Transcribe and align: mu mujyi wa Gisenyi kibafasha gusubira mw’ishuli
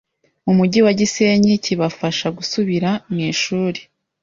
mu 0.45 0.53
mujyi 0.57 0.79
wa 0.85 0.93
Gisenyi 0.99 1.51
kibafasha 1.65 2.27
gusubira 2.37 2.89
mw’ishuli 3.11 3.81